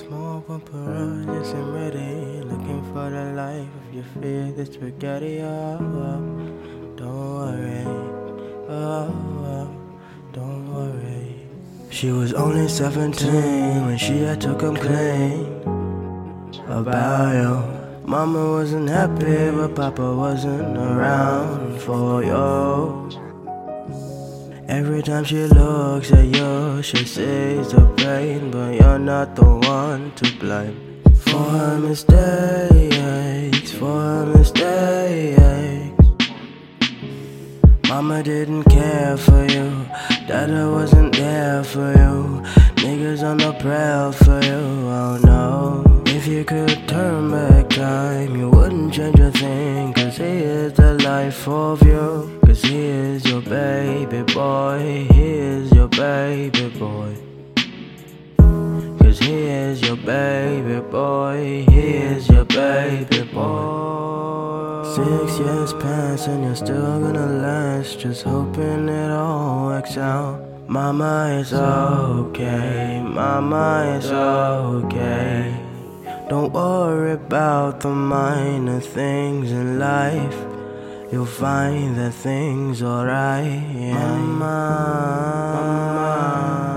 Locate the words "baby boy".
53.40-55.08, 55.88-57.16, 59.96-61.64, 62.44-64.84